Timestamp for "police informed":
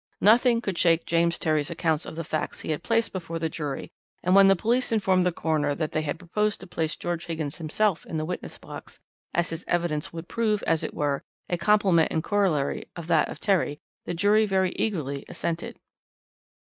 4.55-5.27